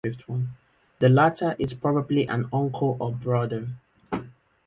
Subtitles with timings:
[0.97, 3.67] The latter is probably an uncle or brother.